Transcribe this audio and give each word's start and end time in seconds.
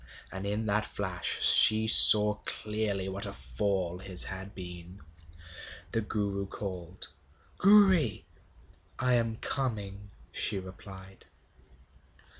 And 0.31 0.47
in 0.47 0.65
that 0.65 0.85
flash 0.87 1.43
she 1.45 1.87
saw 1.87 2.33
clearly 2.45 3.07
what 3.07 3.27
a 3.27 3.33
fall 3.33 3.99
his 3.99 4.23
had 4.23 4.55
been. 4.55 4.99
The 5.91 6.01
Guru 6.01 6.47
called: 6.47 7.09
'Gouri.' 7.59 8.25
'I 8.97 9.13
am 9.13 9.35
coming,' 9.35 10.09
she 10.31 10.57
replied. 10.57 11.27